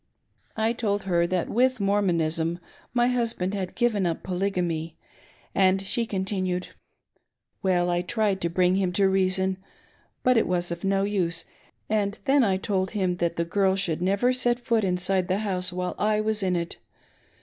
I 0.57 0.73
told 0.73 1.03
her 1.03 1.27
that 1.27 1.47
with 1.47 1.79
Mormonism 1.79 2.57
my 2.91 3.09
husband 3.09 3.53
had 3.53 3.75
given 3.75 4.07
up 4.07 4.23
Polygamy; 4.23 4.97
and 5.53 5.79
she 5.79 6.07
continued: 6.07 6.69
"V^ellj 7.63 7.87
I 7.87 8.01
tried 8.01 8.41
to 8.41 8.49
bring 8.49 8.77
him 8.77 8.91
to 8.93 9.07
reason, 9.07 9.57
but 10.23 10.39
it 10.39 10.47
was 10.47 10.71
of 10.71 10.83
no 10.83 11.03
use." 11.03 11.43
WAS 11.43 11.43
IT 11.43 11.45
NOT 11.45 11.45
SHAMEFUL?" 11.45 11.85
59 11.89 11.97
j" 11.97 12.03
And 12.03 12.19
then 12.43 12.49
I 12.49 12.57
told 12.57 12.91
him 12.91 13.17
that 13.17 13.35
the 13.35 13.45
girl 13.45 13.75
should 13.75 14.01
never 14.01 14.33
set 14.33 14.59
foot 14.59 14.83
inside 14.83 15.27
the 15.27 15.37
house 15.37 15.71
while 15.71 15.93
I 15.99 16.19
was 16.19 16.41
in 16.41 16.55
it. 16.55 16.77